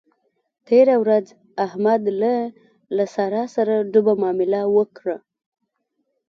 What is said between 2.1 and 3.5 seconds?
له له سارا